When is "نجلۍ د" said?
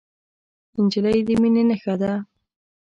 0.83-1.29